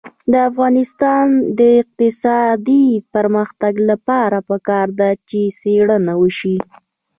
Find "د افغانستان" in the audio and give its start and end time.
0.31-1.25